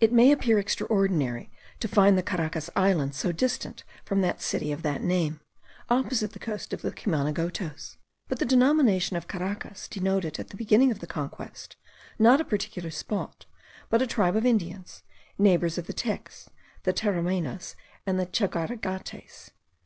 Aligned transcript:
It 0.00 0.10
may 0.10 0.32
appear 0.32 0.58
extraordinary, 0.58 1.50
to 1.80 1.86
find 1.86 2.16
the 2.16 2.22
Caracas 2.22 2.70
Islands 2.74 3.18
so 3.18 3.30
distant 3.30 3.84
from 4.06 4.22
the 4.22 4.34
city 4.38 4.72
of 4.72 4.80
that 4.84 5.02
name, 5.02 5.40
opposite 5.90 6.32
the 6.32 6.38
coast 6.38 6.72
of 6.72 6.80
the 6.80 6.90
Cumanagotos; 6.90 7.98
but 8.26 8.38
the 8.38 8.46
denomination 8.46 9.18
of 9.18 9.28
Caracas 9.28 9.86
denoted 9.86 10.40
at 10.40 10.48
the 10.48 10.56
beginning 10.56 10.90
of 10.90 11.00
the 11.00 11.06
Conquest, 11.06 11.76
not 12.18 12.40
a 12.40 12.44
particular 12.46 12.90
spot, 12.90 13.44
but 13.90 14.00
a 14.00 14.06
tribe 14.06 14.34
of 14.34 14.46
Indians, 14.46 15.02
neighbours 15.36 15.76
of 15.76 15.86
the 15.86 15.92
Tecs, 15.92 16.48
the 16.84 16.94
Taramaynas, 16.94 17.74
and 18.06 18.18
the 18.18 18.24
Chagaragates. 18.24 19.50